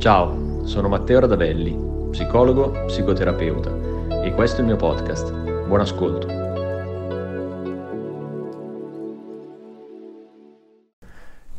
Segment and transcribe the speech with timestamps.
[0.00, 1.76] Ciao, sono Matteo Radavelli,
[2.08, 5.30] psicologo, psicoterapeuta e questo è il mio podcast.
[5.66, 6.26] Buon ascolto.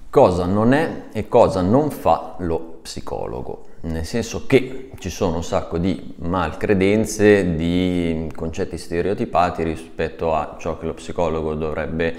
[0.09, 3.65] Cosa non è e cosa non fa lo psicologo?
[3.81, 10.79] Nel senso che ci sono un sacco di malcredenze, di concetti stereotipati rispetto a ciò
[10.79, 12.15] che lo psicologo dovrebbe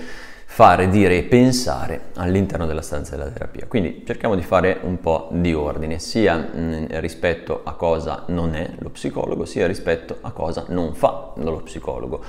[0.54, 3.64] fare, dire e pensare all'interno della stanza della terapia.
[3.66, 8.70] Quindi cerchiamo di fare un po' di ordine, sia mh, rispetto a cosa non è
[8.80, 12.22] lo psicologo, sia rispetto a cosa non fa lo psicologo.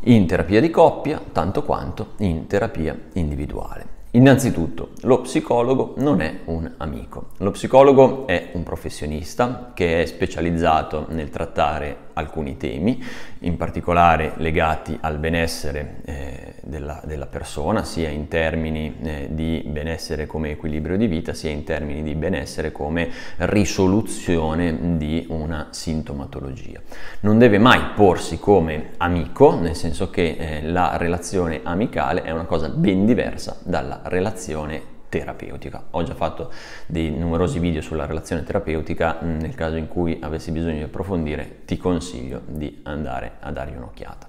[0.00, 3.96] In terapia di coppia, tanto quanto in terapia individuale.
[4.10, 7.28] Innanzitutto, lo psicologo non è un amico.
[7.38, 13.02] Lo psicologo è un professionista che è specializzato nel trattare alcuni temi,
[13.40, 20.26] in particolare legati al benessere eh, della, della, persona, sia in termini eh, di benessere
[20.26, 26.80] come equilibrio di vita, sia in termini di benessere come risoluzione di una sintomatologia.
[27.20, 32.44] Non deve mai porsi come amico, nel senso che eh, la relazione amicale è una
[32.44, 35.86] cosa ben diversa dalla relazione terapeutica.
[35.90, 36.52] Ho già fatto
[36.86, 41.76] dei numerosi video sulla relazione terapeutica, nel caso in cui avessi bisogno di approfondire ti
[41.76, 44.28] consiglio di andare a dargli un'occhiata.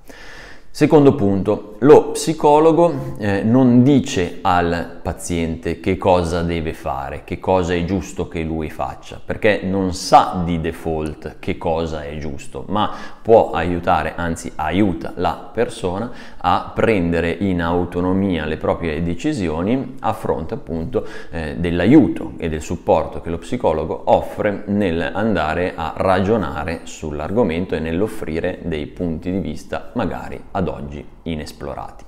[0.71, 7.73] Secondo punto, lo psicologo eh, non dice al paziente che cosa deve fare, che cosa
[7.73, 12.91] è giusto che lui faccia, perché non sa di default che cosa è giusto, ma
[13.21, 20.53] può aiutare, anzi aiuta la persona a prendere in autonomia le proprie decisioni a fronte
[20.53, 27.79] appunto eh, dell'aiuto e del supporto che lo psicologo offre nell'andare a ragionare sull'argomento e
[27.79, 32.05] nell'offrire dei punti di vista magari ad oggi inesplorati.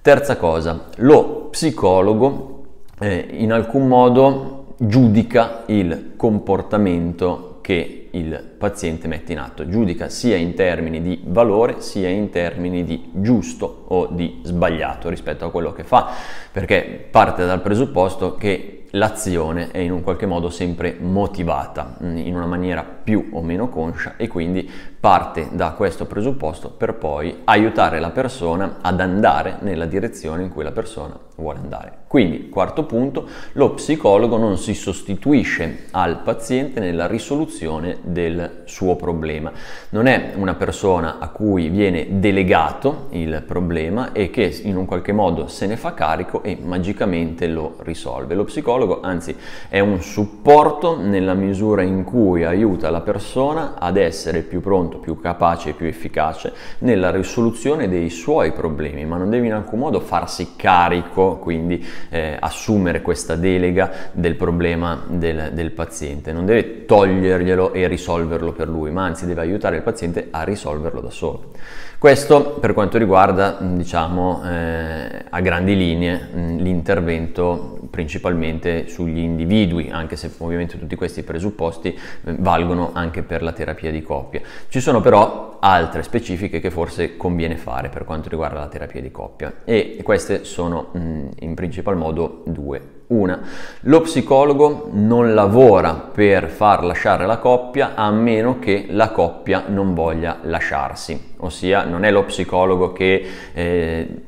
[0.00, 2.64] Terza cosa, lo psicologo
[3.00, 10.36] eh, in alcun modo giudica il comportamento che il paziente mette in atto, giudica sia
[10.36, 15.72] in termini di valore sia in termini di giusto o di sbagliato rispetto a quello
[15.72, 16.08] che fa,
[16.50, 22.34] perché parte dal presupposto che l'azione è in un qualche modo sempre motivata mm, in
[22.34, 24.68] una maniera più o meno conscia e quindi
[24.98, 30.64] parte da questo presupposto per poi aiutare la persona ad andare nella direzione in cui
[30.64, 31.92] la persona vuole andare.
[32.08, 39.52] Quindi, quarto punto, lo psicologo non si sostituisce al paziente nella risoluzione del suo problema.
[39.90, 45.12] Non è una persona a cui viene delegato il problema e che in un qualche
[45.12, 48.34] modo se ne fa carico e magicamente lo risolve.
[48.34, 49.36] Lo psicologo, anzi,
[49.68, 55.20] è un supporto nella misura in cui aiuta la persona ad essere più pronto, più
[55.20, 60.00] capace e più efficace nella risoluzione dei suoi problemi, ma non deve in alcun modo
[60.00, 67.72] farsi carico, quindi eh, assumere questa delega del problema del, del paziente, non deve toglierglielo
[67.72, 71.50] e risolverlo per lui, ma anzi deve aiutare il paziente a risolverlo da solo.
[71.98, 80.30] Questo per quanto riguarda, diciamo, eh, a grandi linee l'intervento principalmente sugli individui, anche se
[80.38, 84.40] ovviamente tutti questi presupposti eh, valgono anche per la terapia di coppia.
[84.68, 89.10] Ci sono però altre specifiche che forse conviene fare per quanto riguarda la terapia di
[89.10, 92.96] coppia e queste sono mh, in principal modo due.
[93.08, 93.40] Una,
[93.80, 99.94] lo psicologo non lavora per far lasciare la coppia a meno che la coppia non
[99.94, 104.27] voglia lasciarsi, ossia non è lo psicologo che eh, Mm,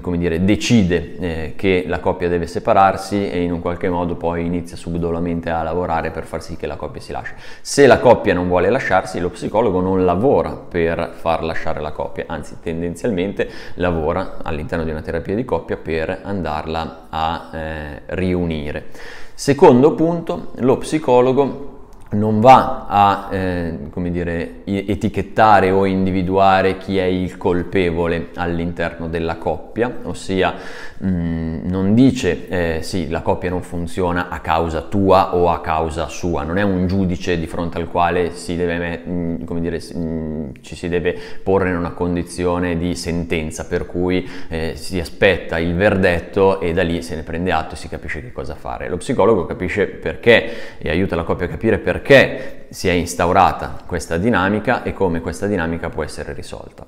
[0.00, 4.44] come dire, decide eh, che la coppia deve separarsi e in un qualche modo poi
[4.44, 7.34] inizia subdolamente a lavorare per far sì che la coppia si lasci.
[7.60, 12.24] Se la coppia non vuole lasciarsi, lo psicologo non lavora per far lasciare la coppia,
[12.26, 18.86] anzi tendenzialmente lavora all'interno di una terapia di coppia per andarla a eh, riunire.
[19.34, 21.78] Secondo punto, lo psicologo
[22.12, 23.78] non va a eh,
[24.10, 30.54] dire, etichettare o individuare chi è il colpevole all'interno della coppia, ossia
[30.98, 35.60] mh, mm, non dice eh, sì, la coppia non funziona a causa tua o a
[35.60, 39.80] causa sua, non è un giudice di fronte al quale si deve, mh, mm, dire,
[39.94, 44.98] mh, mm, ci si deve porre in una condizione di sentenza, per cui eh, si
[44.98, 48.56] aspetta il verdetto e da lì se ne prende atto e si capisce che cosa
[48.56, 48.88] fare.
[48.88, 53.82] Lo psicologo capisce perché e aiuta la coppia a capire perché perché si è instaurata
[53.84, 56.86] questa dinamica e come questa dinamica può essere risolta.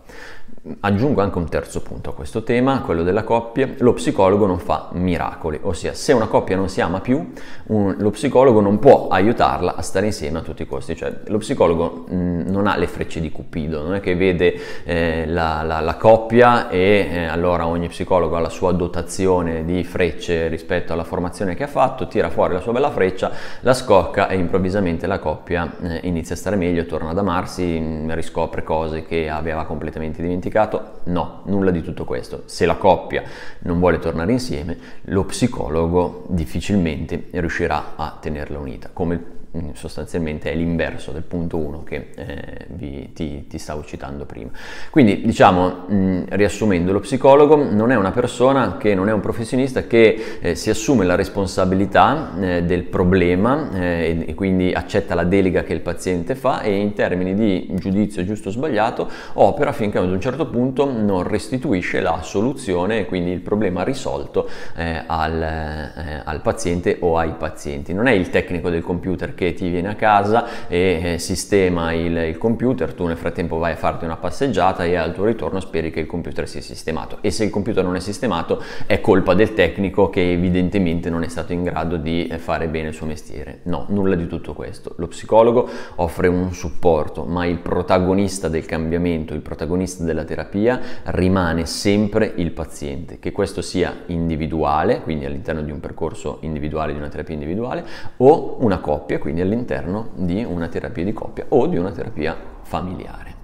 [0.79, 3.69] Aggiungo anche un terzo punto a questo tema, quello della coppia.
[3.79, 7.33] Lo psicologo non fa miracoli, ossia se una coppia non si ama più,
[7.67, 10.95] un, lo psicologo non può aiutarla a stare insieme a tutti i costi.
[10.95, 14.55] Cioè, lo psicologo mh, non ha le frecce di Cupido, non è che vede
[14.85, 19.83] eh, la, la, la, coppia e eh, allora ogni psicologo ha la sua dotazione di
[19.83, 23.33] frecce rispetto alla formazione che ha fatto, tira fuori la sua bella freccia,
[23.63, 28.15] la scocca e improvvisamente la coppia eh, inizia a stare meglio, torna ad amarsi, mh,
[28.15, 31.01] riscopre cose che aveva completamente dimenticato dimenticato?
[31.05, 32.43] No, nulla di tutto questo.
[32.47, 33.23] Se la coppia
[33.61, 39.41] non vuole tornare insieme, lo psicologo difficilmente riuscirà a tenerla unita, come
[39.75, 44.51] sostanzialmente è l'inverso del punto 1 che eh, vi, ti, ti, stavo citando prima.
[44.91, 49.87] Quindi diciamo, mh, riassumendo, lo psicologo non è una persona che non è un professionista
[49.87, 55.25] che eh, si assume la responsabilità eh, del problema eh, e, e, quindi accetta la
[55.25, 59.99] delega che il paziente fa e in termini di giudizio giusto o sbagliato opera finché
[59.99, 65.43] ad un certo punto non restituisce la soluzione e quindi il problema risolto eh, al,
[65.43, 67.93] eh, al paziente o ai pazienti.
[67.93, 71.93] Non è il tecnico del computer che che ti viene a casa e eh, sistema
[71.93, 75.61] il, il, computer, tu nel frattempo vai a farti una passeggiata e al tuo ritorno
[75.61, 79.35] speri che il computer sia sistemato e se il computer non è sistemato è colpa
[79.35, 83.07] del tecnico che evidentemente non è stato in grado di eh, fare bene il suo
[83.07, 83.61] mestiere.
[83.65, 84.95] No, nulla di tutto questo.
[84.99, 91.67] Lo psicologo offre un supporto, ma il protagonista del cambiamento, il protagonista della terapia rimane
[91.67, 97.09] sempre il paziente, che questo sia individuale, quindi all'interno di un percorso individuale, di una
[97.09, 97.85] terapia individuale,
[98.19, 102.37] o una coppia, quindi quindi all'interno di una terapia di coppia o di una terapia
[102.63, 103.41] familiare.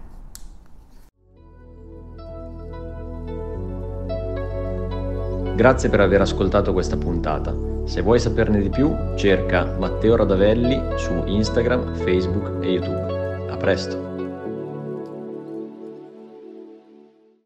[5.57, 7.57] Grazie per aver ascoltato questa puntata.
[7.85, 13.47] Se vuoi saperne di più, cerca Matteo Radavelli su Instagram, Facebook e YouTube.
[13.51, 14.08] A presto!